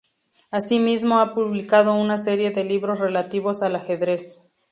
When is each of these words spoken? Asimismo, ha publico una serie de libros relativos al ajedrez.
Asimismo, 0.49 1.19
ha 1.19 1.35
publico 1.35 1.79
una 1.93 2.17
serie 2.17 2.49
de 2.49 2.63
libros 2.63 2.97
relativos 2.99 3.61
al 3.61 3.75
ajedrez. 3.75 4.41